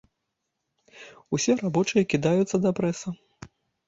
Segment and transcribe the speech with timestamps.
[1.37, 3.07] Усе рабочыя кідаюцца да прэса.